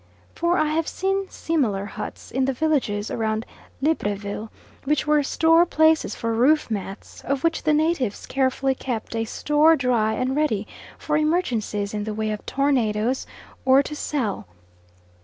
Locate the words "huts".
1.85-2.31